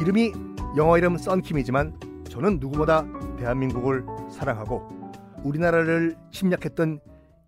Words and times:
이름이 0.00 0.32
영어 0.76 0.98
이름 0.98 1.16
썬킴이지만 1.16 2.24
저는 2.28 2.58
누구보다 2.58 3.06
대한민국을 3.38 4.04
사랑하고 4.28 4.88
우리나라를 5.44 6.16
침략했던 6.32 7.00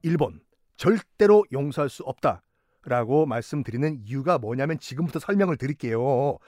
일본 0.03 0.41
절대로 0.77 1.45
용서할 1.53 1.89
수 1.89 2.05
없다라고 2.05 3.27
말씀드리는 3.27 3.99
이유가 4.05 4.39
뭐냐면 4.39 4.79
지금부터 4.79 5.19
설명을 5.19 5.57
드릴게요. 5.57 6.39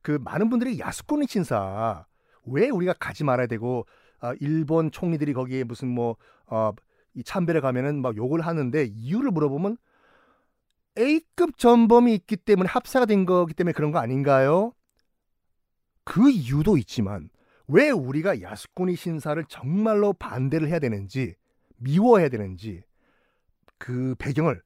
그 0.00 0.18
많은 0.22 0.48
분들이 0.48 0.78
야스쿠니 0.78 1.26
신사 1.28 2.06
왜 2.46 2.70
우리가 2.70 2.94
가지 2.94 3.22
말아야 3.22 3.46
되고 3.46 3.86
아, 4.20 4.34
일본 4.40 4.90
총리들이 4.90 5.34
거기에 5.34 5.64
무슨 5.64 5.88
뭐 5.88 6.16
어, 6.46 6.72
이 7.12 7.22
참배를 7.22 7.60
가면은 7.60 8.00
막 8.00 8.16
욕을 8.16 8.40
하는데 8.40 8.84
이유를 8.84 9.30
물어보면 9.30 9.76
A급 10.96 11.58
전범이 11.58 12.14
있기 12.14 12.36
때문에 12.36 12.68
합사가 12.68 13.04
된 13.04 13.26
거기 13.26 13.52
때문에 13.52 13.72
그런 13.72 13.90
거 13.90 13.98
아닌가요? 13.98 14.72
그 16.04 16.30
이유도 16.30 16.76
있지만 16.78 17.30
왜 17.66 17.90
우리가 17.90 18.40
야스쿠니 18.40 18.96
신사를 18.96 19.42
정말로 19.48 20.12
반대를 20.12 20.68
해야 20.68 20.78
되는지 20.78 21.34
미워해야 21.76 22.28
되는지 22.28 22.82
그 23.78 24.14
배경을 24.18 24.62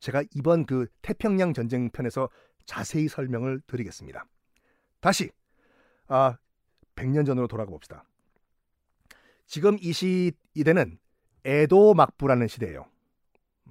제가 0.00 0.22
이번 0.34 0.66
그 0.66 0.86
태평양 1.02 1.54
전쟁 1.54 1.90
편에서 1.90 2.28
자세히 2.66 3.08
설명을 3.08 3.60
드리겠습니다. 3.66 4.26
다시 5.00 5.30
아 6.06 6.36
100년 6.96 7.26
전으로 7.26 7.46
돌아가 7.46 7.70
봅시다. 7.70 8.04
지금 9.46 9.76
이 9.80 9.92
시대는 9.92 10.98
에도 11.44 11.94
막부라는 11.94 12.48
시대예요. 12.48 12.86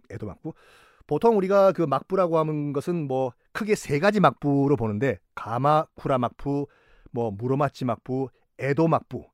에도 0.10 0.28
막부. 0.28 0.54
보통 1.08 1.38
우리가 1.38 1.72
그 1.72 1.82
막부라고 1.82 2.38
하는 2.38 2.72
것은 2.74 3.08
뭐 3.08 3.34
크게 3.52 3.76
세 3.76 4.00
가지 4.00 4.20
막부로 4.20 4.76
보는데 4.76 5.20
가마쿠라 5.36 6.18
막부, 6.18 6.68
뭐 7.14 7.32
무로마치 7.32 7.86
막부, 7.86 8.30
에도 8.60 8.88
막부. 8.88 9.26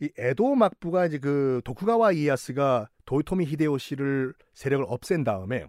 이 0.00 0.10
에도 0.18 0.54
막부가 0.54 1.06
이제 1.06 1.18
그 1.18 1.62
도쿠가와 1.64 2.12
이에야스가 2.12 2.88
도요토미 3.06 3.46
히데요시를 3.46 4.34
세력을 4.52 4.84
없앤 4.88 5.24
다음에 5.24 5.66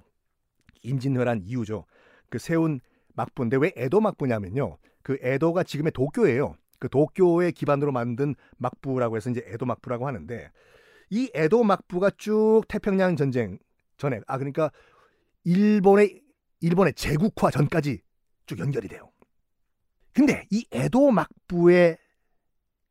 임진왜란 0.82 1.44
이후죠. 1.44 1.86
그 2.30 2.40
세운 2.40 2.82
막부인데 3.14 3.58
왜 3.58 3.72
에도 3.76 4.02
막부냐면요. 4.02 4.78
그 5.04 5.18
에도가 5.22 5.64
지금의 5.64 5.92
도쿄예요. 5.92 6.56
그 6.80 6.90
도쿄의 6.90 7.52
기반으로 7.52 7.92
만든 7.92 8.36
막부라고 8.58 9.16
해서 9.16 9.30
이제 9.30 9.44
에도 9.46 9.66
막부라고 9.66 10.08
하는데 10.08 10.52
이 11.12 11.30
에도 11.34 11.64
막부가 11.64 12.10
쭉 12.18 12.64
태평양 12.68 13.16
전쟁 13.16 13.60
전에 13.98 14.20
아 14.28 14.38
그러니까 14.38 14.72
일본의 15.44 16.22
일본의 16.62 16.94
제국화 16.94 17.52
전까지 17.52 18.02
쭉 18.48 18.60
연결이 18.60 18.88
돼요. 18.88 19.12
근데 20.16 20.48
이 20.50 20.66
에도 20.72 21.12
막부의 21.12 21.98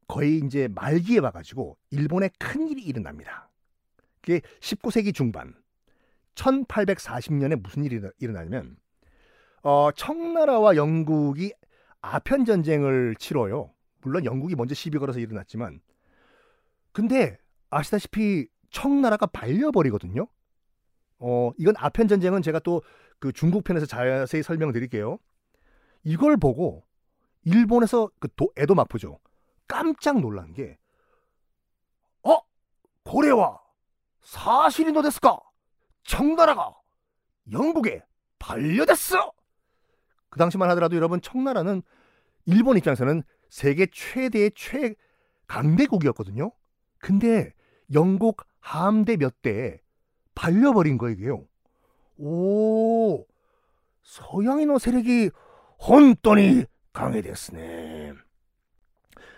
거의 0.07 0.39
이제 0.45 0.69
말기에 0.69 1.19
와가지고 1.19 1.79
일본에 1.91 2.29
큰 2.39 2.69
일이 2.69 2.83
일어납니다. 2.83 3.51
그게 4.21 4.41
19세기 4.61 5.15
중반 5.15 5.55
1840년에 6.35 7.61
무슨 7.61 7.85
일이 7.85 8.01
일어나냐면 8.19 8.77
어, 9.63 9.91
청나라와 9.93 10.77
영국이 10.77 11.53
아편 12.03 12.45
전쟁을 12.45 13.17
치러요. 13.19 13.73
물론 14.03 14.27
영국이 14.27 14.55
먼저 14.55 14.75
시비 14.75 14.99
걸어서 14.99 15.19
일어났지만 15.21 15.81
근데 16.93 17.39
아시다시피 17.71 18.47
청나라가 18.71 19.27
발려버리거든요. 19.27 20.27
어, 21.21 21.51
이건 21.57 21.75
아편 21.79 22.07
전쟁은 22.07 22.43
제가 22.43 22.59
또 22.61 22.83
그 23.25 23.33
중국 23.33 23.65
편에서 23.65 23.87
자세히 23.87 24.43
설명드릴게요. 24.43 25.19
이걸 26.03 26.37
보고 26.37 26.85
일본에서 27.45 28.11
그 28.19 28.29
도, 28.35 28.51
에도 28.57 28.75
마프죠. 28.75 29.19
깜짝 29.67 30.21
놀란 30.21 30.53
게 30.53 30.79
어? 32.23 32.39
고래와 33.05 33.61
사실이 34.23 34.93
노데스까? 34.93 35.41
청나라가 36.03 36.75
영국에 37.51 38.03
반려됐어. 38.39 39.33
그 40.29 40.39
당시만 40.39 40.69
하더라도 40.71 40.97
여러분 40.97 41.21
청나라는 41.21 41.83
일본 42.47 42.77
입장에서는 42.77 43.23
세계 43.49 43.87
최대의 43.87 44.53
최강대국이었거든요. 45.47 46.51
근데 46.99 47.53
영국 47.93 48.43
함대 48.61 49.17
몇 49.17 49.43
대에 49.43 49.79
발려버린 50.35 50.99
거예요. 50.99 51.47
오, 52.17 53.25
서양인의 54.03 54.81
세력이 54.81 55.31
혼돈이 55.87 56.65
강해됐으네. 56.95 58.15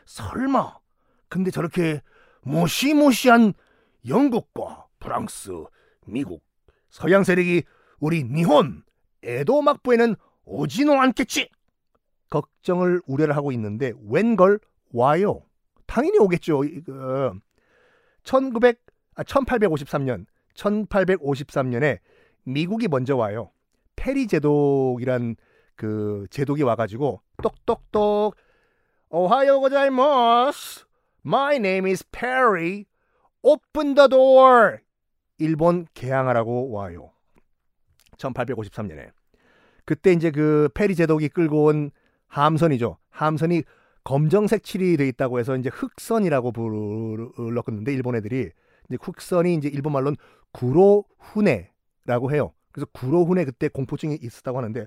설마, 0.05 0.79
근데 1.29 1.51
저렇게 1.51 2.01
무시무시한 2.43 3.55
영국과 4.07 4.87
프랑스, 5.01 5.51
미국, 6.07 6.45
서양 6.89 7.25
세력이 7.25 7.65
우리 7.99 8.23
니혼, 8.23 8.85
에도 9.25 9.61
막부에는 9.61 10.15
오지노 10.45 11.01
않겠지? 11.01 11.51
걱정을 12.31 13.03
우려를 13.07 13.35
하고 13.35 13.51
있는데 13.53 13.93
웬걸 14.09 14.61
와요. 14.93 15.43
당연히 15.87 16.19
오겠죠. 16.19 16.61
그 16.85 17.33
1900, 18.23 18.81
아, 19.17 19.23
1853년, 19.25 20.27
1853년에 20.55 21.99
미국이 22.45 22.87
먼저 22.87 23.17
와요. 23.17 23.51
페리 23.97 24.29
제독이란 24.29 25.37
그 25.77 26.27
제독이 26.31 26.63
와가지고 26.63 27.21
똑똑똑 27.43 28.35
오하요 29.11 29.61
고자이마스 29.61 30.87
My 31.27 31.57
name 31.57 31.91
is 31.91 32.05
Perry. 32.13 32.87
Open 33.43 33.97
the 33.97 34.09
door. 34.09 34.79
일본 35.39 35.87
개항하라고 35.93 36.71
와요. 36.71 37.11
1853년에. 38.17 39.11
그때 39.85 40.13
이제 40.13 40.31
그 40.31 40.69
페리 40.73 40.95
제독이 40.95 41.29
끌고 41.29 41.65
온 41.65 41.91
함선이죠. 42.29 42.99
함선이 43.11 43.65
검정색 44.05 44.63
칠이 44.63 44.97
돼 44.97 45.09
있다고 45.09 45.41
해서 45.41 45.57
이제 45.57 45.69
흑선이라고 45.73 46.53
불렀는데 46.53 47.93
일본 47.93 48.15
애들이. 48.15 48.51
이제 48.89 48.99
흑선이 49.01 49.55
이제 49.55 49.69
일본 49.69 49.95
말로는 49.95 50.17
구로후네라고 50.53 52.31
해요. 52.33 52.53
그래서 52.71 52.87
구로후네 52.93 53.47
그때 53.47 53.67
공포증이 53.67 54.17
있었다고 54.23 54.59
하는데 54.59 54.87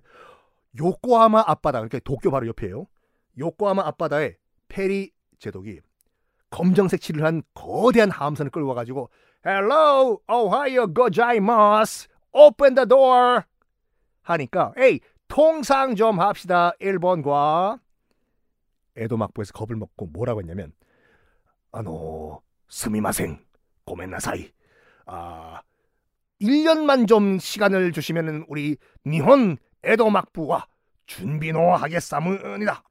요코하마 0.78 1.44
앞바다 1.47 1.80
그러니까 1.80 2.00
도쿄 2.00 2.31
바로 2.31 2.47
옆이에요. 2.47 2.85
요코하마 3.38 3.85
앞바다에 3.88 4.35
페리 4.68 5.12
제독이 5.40 5.80
검정색 6.50 7.02
칠을 7.02 7.24
한 7.24 7.41
거대한 7.53 8.12
함선을 8.12 8.52
끌고 8.52 8.69
와가지고 8.69 9.09
Hello, 9.46 10.19
Ohio 10.30 10.94
gozaimasu. 10.94 12.09
Open 12.34 12.75
the 12.75 12.88
door. 12.88 13.41
하니까 14.22 14.74
에이 14.78 15.00
통상 15.28 15.96
좀 15.96 16.19
합시다 16.19 16.74
일본과 16.80 17.80
에도 18.95 19.18
막부에서 19.18 19.54
겁을 19.54 19.75
먹고 19.75 20.07
뭐라고 20.07 20.42
했냐면 20.42 20.74
아노 21.72 22.42
스미마생 22.68 23.39
고멘나사이 23.86 24.51
아 25.06 25.62
1년만 26.42 27.07
좀 27.07 27.39
시간을 27.39 27.92
주시면 27.92 28.45
우리 28.48 28.77
니혼 29.06 29.57
에도 29.83 30.09
막부와 30.09 30.67
준비노 31.05 31.75
하겠사문이다. 31.75 32.83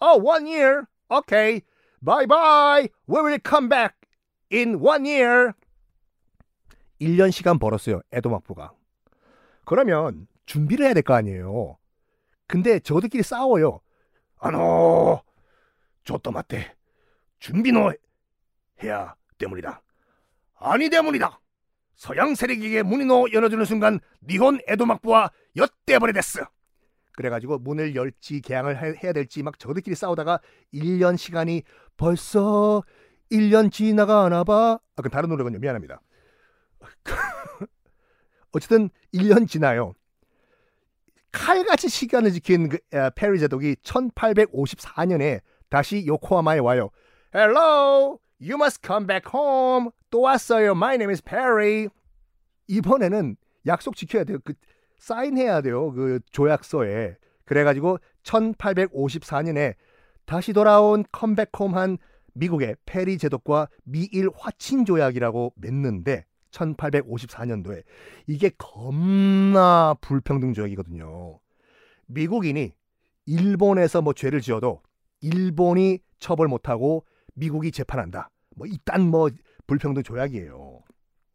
Oh, 0.00 0.28
one 0.28 0.46
year. 0.46 0.82
Okay. 1.08 1.62
Bye 2.04 2.26
bye. 2.26 2.88
We 3.08 3.20
will 3.22 3.38
come 3.46 3.68
back 3.68 3.94
in 4.52 4.74
one 4.80 5.04
year. 5.06 5.52
1년 7.00 7.30
시간 7.32 7.58
벌었어요. 7.58 8.00
에도 8.12 8.30
막부가. 8.30 8.72
그러면 9.64 10.26
준비를 10.46 10.86
해야 10.86 10.94
될 10.94 11.02
거 11.02 11.14
아니에요. 11.14 11.78
근데 12.46 12.78
저들끼리 12.80 13.22
싸워요. 13.22 13.80
아노, 14.38 15.22
좋또 16.04 16.32
맞대. 16.32 16.74
준비노 17.38 17.92
해야 18.82 19.14
때문이다. 19.38 19.80
아니 20.56 20.90
때문이다. 20.90 21.40
서양 21.96 22.34
세력에게 22.34 22.82
문이노 22.82 23.32
열어주는 23.32 23.64
순간 23.64 24.00
니혼 24.26 24.60
에도 24.66 24.86
막부와 24.86 25.30
엿대버려 25.56 26.12
됐어. 26.12 26.40
그래가지고 27.12 27.58
문을 27.58 27.94
열지 27.94 28.40
개항을 28.40 29.02
해야 29.02 29.12
될지 29.12 29.42
막 29.42 29.58
저들끼리 29.58 29.94
싸우다가 29.94 30.40
1년 30.72 31.16
시간이 31.16 31.62
벌써 31.96 32.82
1년 33.30 33.70
지나가나 33.70 34.44
봐. 34.44 34.78
아, 34.96 35.02
그 35.02 35.08
다른 35.10 35.28
노래군요. 35.28 35.58
미안합니다. 35.58 36.00
어쨌든 38.52 38.90
1년 39.14 39.48
지나요. 39.48 39.94
칼같이 41.32 41.88
시간을 41.88 42.32
지킨 42.32 42.68
그, 42.68 42.78
아, 42.92 43.10
페리 43.10 43.38
제독이 43.38 43.76
1854년에 43.82 45.40
다시 45.70 46.04
요코하마에 46.06 46.58
와요. 46.58 46.90
Hello, 47.34 48.18
you 48.42 48.56
must 48.56 48.80
come 48.84 49.06
back 49.06 49.30
home. 49.32 49.90
또 50.10 50.22
왔어요. 50.22 50.72
My 50.72 50.96
name 50.96 51.10
is 51.10 51.22
Perry. 51.22 51.88
이번에는 52.66 53.36
약속 53.66 53.96
지켜야 53.96 54.24
돼요. 54.24 54.38
그 54.44 54.54
사인해야 54.98 55.60
돼요. 55.62 55.92
그 55.92 56.20
조약서에. 56.30 57.16
그래가지고 57.44 57.98
1854년에 58.24 59.74
다시 60.24 60.52
돌아온 60.52 61.04
컴백홈한 61.12 61.98
미국의 62.34 62.76
페리 62.86 63.18
제독과 63.18 63.68
미일 63.84 64.28
화친 64.34 64.84
조약이라고 64.84 65.54
맺는데 65.56 66.24
1854년도에 66.50 67.82
이게 68.26 68.50
겁나 68.56 69.94
불평등 70.00 70.52
조약이거든요. 70.54 71.38
미국인이 72.06 72.72
일본에서 73.26 74.02
뭐 74.02 74.12
죄를 74.12 74.40
지어도 74.40 74.82
일본이 75.20 75.98
처벌 76.18 76.48
못하고 76.48 77.04
미국이 77.34 77.72
재판한다. 77.72 78.30
뭐 78.56 78.66
이딴 78.66 79.02
뭐 79.02 79.30
불평등 79.66 80.02
조약이에요. 80.02 80.82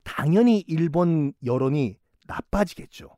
당연히 0.04 0.64
일본 0.68 1.34
여론이 1.46 1.98
나빠지겠죠. 2.26 3.16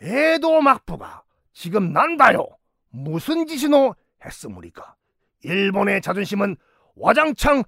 에도 0.00 0.60
막부가 0.60 1.22
지금 1.52 1.92
난다요. 1.92 2.46
무슨 2.90 3.46
짓이노 3.46 3.94
했으무니까. 4.24 4.96
일본의 5.42 6.02
자존심은 6.02 6.56
와장창 6.94 7.64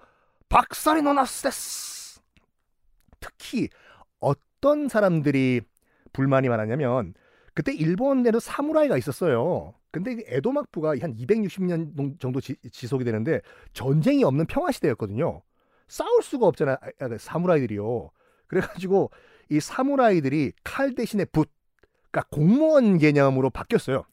박살이 0.49 1.03
나났스데스. 1.03 2.21
특히 3.21 3.69
어떤 4.21 4.89
사람들이 4.89 5.63
불만이 6.13 6.49
많았냐면 6.49 7.15
그때 7.55 7.73
일본에도 7.73 8.41
사무라이가 8.41 8.97
있었어요. 8.97 9.75
근데 9.95 10.17
에도 10.27 10.51
막부가 10.51 10.97
한 11.01 11.15
260년 11.15 12.19
정도 12.19 12.41
지, 12.41 12.57
속이 12.89 13.05
되는데 13.05 13.41
전쟁이 13.73 14.25
없는 14.25 14.47
평화 14.47 14.73
시대였거든요. 14.73 15.41
싸울 15.87 16.21
수가 16.21 16.49
없잖아. 16.49 16.73
요 16.73 16.77
아, 16.81 17.07
그 17.07 17.17
사무라이들이요. 17.17 18.11
그래가지고 18.49 19.13
이 19.51 19.61
사무라이들이 19.61 20.51
칼 20.65 20.97
대신에 20.97 21.25
붓, 21.27 21.49
그러니까 22.11 22.29
공무원 22.33 22.99
개념으로 22.99 23.51
바뀌었어요. 23.51 24.05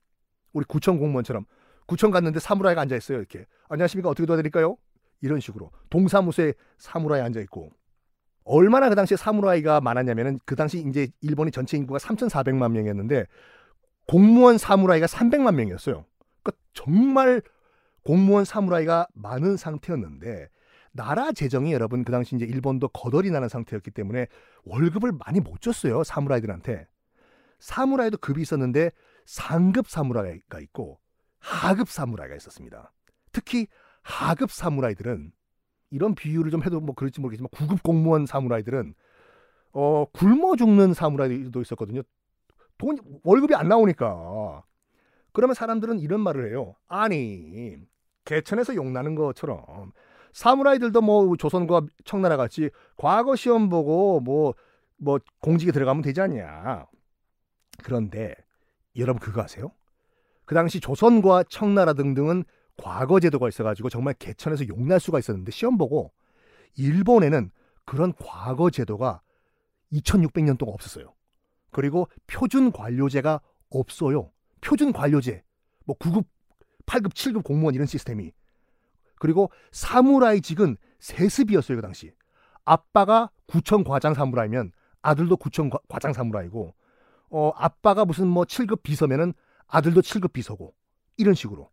우리 0.54 0.66
구청 0.66 1.00
공무원처럼 1.00 1.46
구청 1.88 2.12
갔는데 2.12 2.40
사무라이가 2.40 2.82
앉아 2.82 2.96
있어요. 2.96 3.18
이렇게 3.18 3.48
안녕하십니까 3.68 4.08
어떻게 4.08 4.28
도와드릴까요? 4.28 4.78
이런 5.22 5.40
식으로 5.40 5.72
동사무소에 5.90 6.54
사무라이 6.78 7.22
앉아 7.22 7.40
있고 7.42 7.72
얼마나 8.44 8.88
그 8.88 8.94
당시에 8.94 9.18
사무라이가 9.18 9.82
많았냐면은 9.82 10.40
그 10.46 10.56
당시 10.56 10.86
이제 10.88 11.08
일본의 11.22 11.52
전체 11.52 11.76
인구가 11.76 11.98
3,400만 11.98 12.72
명이었는데 12.72 13.26
공무원 14.08 14.58
사무라이가 14.58 15.06
300만 15.06 15.56
명이었어요. 15.56 16.06
그러니까 16.44 16.64
정말 16.74 17.42
공무원 18.04 18.46
사무라이가 18.46 19.08
많은 19.14 19.58
상태였는데 19.58 20.50
나라 20.94 21.32
재정이 21.32 21.72
여러분 21.72 22.04
그 22.04 22.12
당시 22.12 22.36
이제 22.36 22.46
일본도 22.46 22.90
거덜이 22.90 23.32
나는 23.32 23.48
상태였기 23.48 23.92
때문에 23.92 24.28
월급을 24.66 25.14
많이 25.14 25.40
못 25.40 25.62
줬어요 25.62 26.04
사무라이들한테 26.04 26.88
사무라이도 27.60 28.18
급이 28.18 28.42
있었는데 28.42 28.92
상급 29.26 29.88
사무라이가 29.88 30.60
있고 30.60 31.00
하급 31.40 31.90
사무라이가 31.90 32.36
있었습니다. 32.36 32.92
특히 33.32 33.68
하급 34.02 34.52
사무라이들은 34.52 35.32
이런 35.92 36.16
비유를 36.16 36.52
좀 36.52 36.64
해도 36.64 36.80
뭐 36.80 36.96
그럴지 36.96 37.22
모르겠지만 37.22 37.50
구급 37.52 37.84
공무원 37.84 38.26
사무라이들은 38.26 38.94
어 39.74 40.06
굶어 40.12 40.56
죽는 40.56 40.94
사무라이도 40.94 41.62
있었거든요. 41.62 42.02
돈 42.82 42.98
월급이 43.24 43.54
안 43.54 43.68
나오니까 43.70 44.64
그러면 45.34 45.54
사람들은 45.54 46.00
이런 46.00 46.20
말을 46.20 46.50
해요. 46.50 46.74
아니 46.88 47.78
개천에서 48.26 48.74
용나는 48.74 49.14
것처럼 49.14 49.92
사무라이들도 50.34 51.00
뭐 51.02 51.38
조선과 51.38 51.84
청나라 52.06 52.38
같이 52.38 52.72
과거 52.98 53.36
시험 53.36 53.70
보고 53.70 54.20
뭐뭐 54.22 54.56
뭐 54.98 55.20
공직에 55.42 55.72
들어가면 55.72 56.02
되지 56.02 56.22
않냐. 56.22 56.88
그런데 57.84 58.34
여러분 58.96 59.20
그거 59.20 59.44
아세요? 59.44 59.72
그 60.46 60.56
당시 60.56 60.80
조선과 60.80 61.44
청나라 61.50 61.94
등등은 61.94 62.46
과거 62.78 63.20
제도가 63.20 63.48
있어가지고 63.48 63.90
정말 63.90 64.16
개천에서 64.16 64.68
용날 64.68 65.00
수가 65.00 65.20
있었는데 65.20 65.52
시험 65.52 65.78
보고 65.78 66.12
일본에는 66.78 67.52
그런 67.86 68.14
과거 68.14 68.72
제도가 68.72 69.22
2600년 69.92 70.58
동안 70.58 70.74
없었어요. 70.74 71.14
그리고 71.72 72.08
표준 72.28 72.72
관료제가 72.72 73.42
없어요. 73.70 74.32
표준 74.62 74.92
관료제. 74.92 75.44
뭐 75.86 75.98
9급, 75.98 76.26
8급, 76.86 77.14
7급 77.14 77.44
공무원 77.44 77.74
이런 77.74 77.88
시스템이. 77.88 78.32
그리고 79.16 79.52
사무라이직은 79.72 80.78
세습이었어요, 81.00 81.78
그 81.78 81.82
당시. 81.82 82.12
아빠가 82.66 83.30
구청 83.48 83.84
과장 83.84 84.14
사무라이면 84.14 84.72
아들도 85.02 85.38
구청 85.38 85.70
과장 85.88 86.14
사무라이고 86.14 86.74
어 87.32 87.52
아빠가 87.56 88.06
무슨 88.06 88.28
뭐 88.28 88.44
7급 88.44 88.84
비서면은 88.84 89.34
아들도 89.68 90.02
7급 90.02 90.34
비서고 90.34 90.74
이런 91.18 91.34
식으로. 91.34 91.70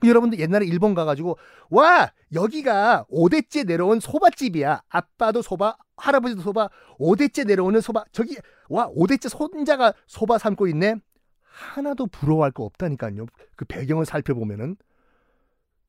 그 0.00 0.08
여러분들 0.08 0.38
옛날에 0.38 0.66
일본 0.66 0.94
가가지고 0.94 1.38
와 1.70 2.12
여기가 2.32 3.06
5대째 3.10 3.66
내려온 3.66 4.00
소바집이야. 4.00 4.82
아빠도 4.88 5.42
소바, 5.42 5.76
할아버지도 5.96 6.42
소바, 6.42 6.68
5대째 6.98 7.46
내려오는 7.46 7.80
소바. 7.80 8.04
저기 8.12 8.36
와 8.68 8.88
5대째 8.88 9.28
손자가 9.28 9.92
소바 10.06 10.38
삶고 10.38 10.68
있네. 10.68 10.96
하나도 11.42 12.06
부러워할 12.06 12.52
거 12.52 12.64
없다니까요. 12.64 13.26
그 13.56 13.64
배경을 13.64 14.06
살펴보면은 14.06 14.76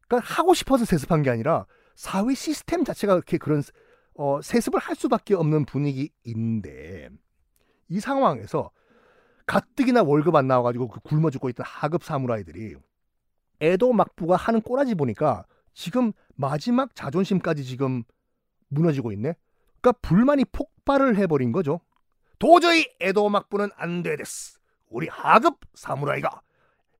그러니까 0.08 0.34
하고 0.34 0.54
싶어서 0.54 0.86
세습한 0.86 1.22
게 1.22 1.30
아니라 1.30 1.66
사회 1.96 2.34
시스템 2.34 2.84
자체가 2.84 3.14
그렇게 3.14 3.38
그런 3.38 3.62
어, 4.16 4.42
세습을 4.42 4.80
할 4.80 4.96
수밖에 4.96 5.36
없는 5.36 5.66
분위기인데 5.66 7.10
이 7.90 8.00
상황에서 8.00 8.72
가뜩이나 9.46 10.04
월급 10.04 10.36
안 10.36 10.48
나와가지고 10.48 10.88
그 10.90 11.00
굶어 11.02 11.30
죽고 11.30 11.50
있던 11.50 11.66
하급 11.68 12.04
사무라이들이 12.04 12.76
에도 13.62 13.94
막부가 13.94 14.36
하는 14.36 14.62
꼬라지 14.62 14.96
보니까 14.96 15.46
지금 15.74 16.12
마지막 16.36 16.96
자존심까지 16.96 17.64
지금 17.66 18.04
무너지고 18.70 19.12
있네. 19.12 19.36
그러니까 19.82 20.00
불만이 20.02 20.46
폭발을 20.46 21.18
해버린 21.18 21.52
거죠. 21.52 21.80
도저히 22.38 22.86
에도 23.00 23.30
막부는 23.30 23.70
안 23.76 24.04
되데스. 24.04 24.60
우리 24.88 25.08
하급 25.08 25.60
사무라이가 25.74 26.42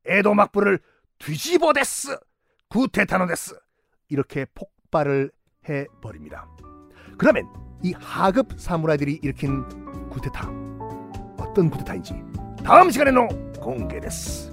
에도 0.06 0.34
막부를 0.34 0.80
뒤집어댔스. 1.18 2.18
구테타노데스 2.70 3.58
이렇게 4.10 4.46
폭발을 4.54 5.32
해버립니다. 5.68 6.48
그러면 7.18 7.48
이 7.84 7.94
하급 7.94 8.60
사무라이들이 8.60 9.20
일으킨 9.24 9.64
구테타 10.10 10.50
어떤 11.40 11.70
구테타인지 11.70 12.14
다음 12.64 12.90
시간에는 12.90 13.54
공개됐스. 13.54 14.49